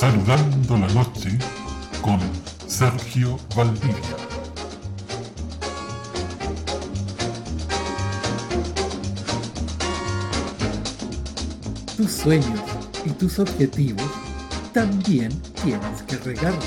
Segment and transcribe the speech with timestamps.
[0.00, 1.28] Saludando la noche
[2.00, 2.18] con
[2.66, 4.16] Sergio Valdivia.
[11.98, 12.46] Tus sueños
[13.04, 14.10] y tus objetivos
[14.72, 15.30] también
[15.62, 16.64] tienes que regarlos.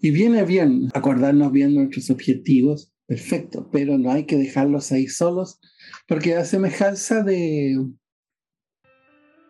[0.00, 5.60] Y viene bien acordarnos bien nuestros objetivos, perfecto, pero no hay que dejarlos ahí solos,
[6.08, 7.86] porque a semejanza de,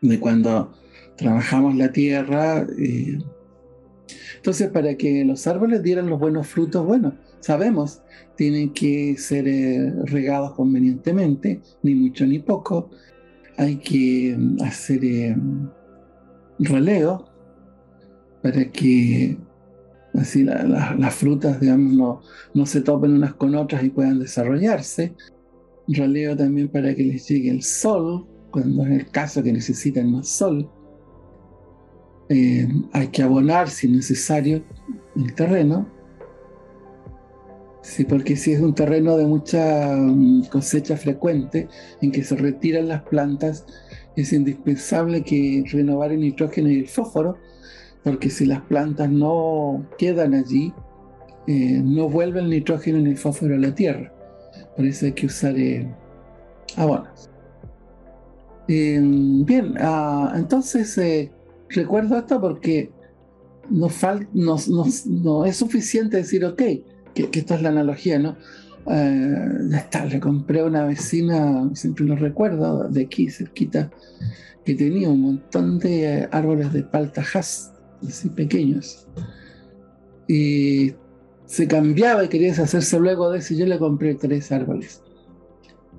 [0.00, 0.72] de cuando
[1.16, 3.18] trabajamos la tierra, eh,
[4.36, 8.02] entonces para que los árboles dieran los buenos frutos, bueno, sabemos,
[8.36, 12.90] tienen que ser eh, regados convenientemente, ni mucho ni poco,
[13.56, 15.36] hay que mm, hacer eh,
[18.42, 19.36] para que
[20.14, 22.20] así las frutas, digamos, no,
[22.54, 25.14] no se topen unas con otras y puedan desarrollarse.
[25.88, 30.28] Releo también para que les llegue el sol, cuando es el caso que necesitan más
[30.28, 30.70] sol.
[32.28, 34.62] Eh, hay que abonar, si necesario,
[35.16, 35.86] el terreno.
[37.82, 41.68] Sí, porque si es un terreno de mucha mm, cosecha frecuente,
[42.00, 43.66] en que se retiran las plantas,
[44.16, 47.38] es indispensable que renovar el nitrógeno y el fósforo,
[48.04, 50.72] porque si las plantas no quedan allí,
[51.46, 54.12] eh, no vuelve el nitrógeno ni el fósforo a la tierra.
[54.76, 55.88] Por eso hay que usar eh,
[56.76, 57.30] abonos.
[58.68, 61.32] Em, bien, ah, entonces eh,
[61.68, 62.90] recuerdo esto porque
[63.70, 63.86] no,
[65.44, 66.62] es suficiente decir, ok,
[67.14, 68.36] que, esto es la analogía, ¿no?
[68.84, 73.92] ya está, le compré a una vecina, siempre lo recuerdo, de aquí cerquita,
[74.64, 77.71] que tenía un montón de árboles de paltajas
[78.06, 79.06] así pequeños.
[80.28, 80.94] Y
[81.46, 83.54] se cambiaba y quería deshacerse luego de eso.
[83.54, 85.02] Yo le compré tres árboles.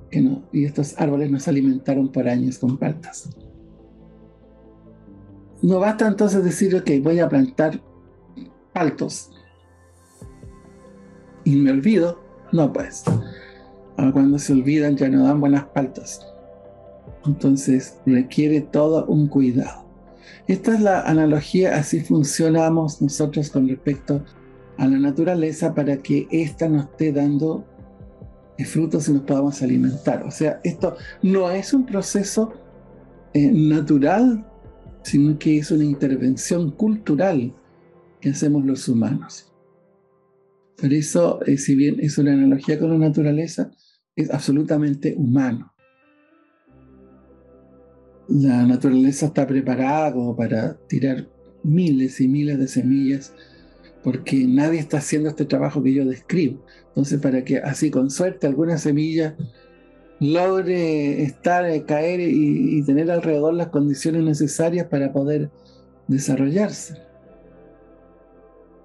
[0.09, 3.29] Que no, y estos árboles nos alimentaron por años con paltas.
[5.61, 7.81] No basta entonces decir, ok, voy a plantar
[8.73, 9.31] paltos.
[11.43, 12.21] Y me olvido.
[12.51, 13.03] No, pues.
[13.95, 16.19] cuando se olvidan ya no dan buenas paltas.
[17.25, 19.82] Entonces requiere todo un cuidado.
[20.47, 24.23] Esta es la analogía, así funcionamos nosotros con respecto
[24.77, 27.65] a la naturaleza para que ésta nos esté dando
[28.65, 30.23] frutos y nos podamos alimentar.
[30.23, 32.53] O sea, esto no es un proceso
[33.33, 34.45] eh, natural,
[35.03, 37.53] sino que es una intervención cultural
[38.21, 39.51] que hacemos los humanos.
[40.77, 43.71] Por eso, eh, si bien es una analogía con la naturaleza,
[44.15, 45.72] es absolutamente humano
[48.27, 51.27] la naturaleza está preparada para tirar
[51.63, 53.33] miles y miles de semillas
[54.03, 56.63] porque nadie está haciendo este trabajo que yo describo.
[56.89, 59.35] Entonces, para que así con suerte alguna semilla
[60.19, 65.49] logre estar, eh, caer y, y, tener alrededor las condiciones necesarias para poder
[66.07, 66.97] desarrollarse.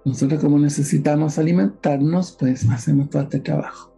[0.04, 3.92] Nosotros como necesitamos alimentarnos, pues hacemos todo este trabajo.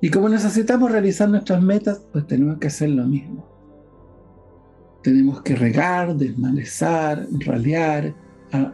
[0.00, 3.51] Y como necesitamos realizar nuestras metas, pues tenemos que hacer lo mismo.
[5.02, 8.14] Tenemos que regar, desmalezar, ralear,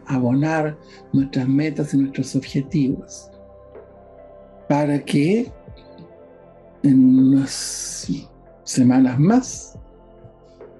[0.06, 0.76] abonar
[1.12, 3.30] nuestras metas y nuestros objetivos
[4.68, 5.50] para que
[6.82, 8.08] en unas
[8.64, 9.78] semanas más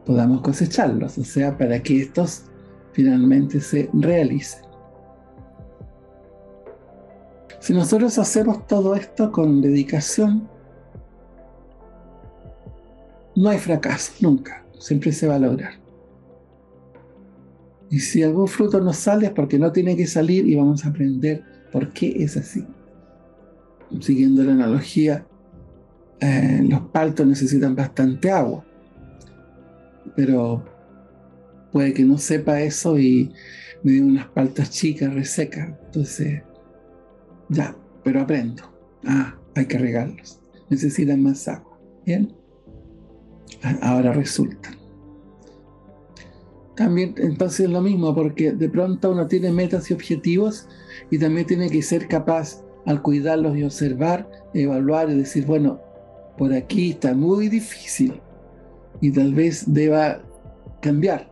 [0.05, 2.45] podamos cosecharlos, o sea, para que estos
[2.93, 4.63] finalmente se realicen.
[7.61, 10.49] Si nosotros hacemos todo esto con dedicación,
[13.35, 15.75] no hay fracaso, nunca siempre se va a lograr.
[17.91, 20.91] Y si algún fruto no sale es porque no tiene que salir y vamos a
[20.91, 22.67] aprender por qué es así.
[24.01, 25.27] Siguiendo la analogía,
[26.21, 28.65] eh, los paltos necesitan bastante agua,
[30.15, 30.65] pero
[31.73, 33.33] puede que no sepa eso y
[33.83, 35.71] me dé unas paltas chicas, resecas.
[35.87, 36.43] Entonces,
[37.49, 37.75] ya,
[38.05, 38.65] pero aprendo.
[39.05, 40.41] Ah, hay que regarlos.
[40.69, 41.79] Necesitan más agua.
[42.05, 42.35] ¿Bien?
[43.83, 44.71] Ahora resulta.
[46.79, 50.69] También entonces es lo mismo, porque de pronto uno tiene metas y objetivos
[51.11, 55.81] y también tiene que ser capaz al cuidarlos y observar, evaluar y decir, bueno,
[56.39, 58.21] por aquí está muy difícil
[59.01, 60.23] y tal vez deba
[60.81, 61.29] cambiar.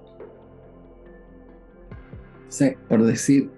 [2.88, 3.48] por decir,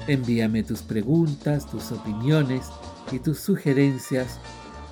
[0.08, 2.66] Envíame tus preguntas, tus opiniones
[3.12, 4.40] y tus sugerencias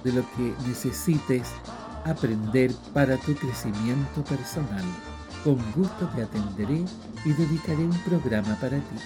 [0.04, 1.52] de lo que necesites
[2.06, 4.84] aprender para tu crecimiento personal.
[5.44, 6.86] Con gusto te atenderé
[7.26, 8.98] y dedicaré un programa para ti.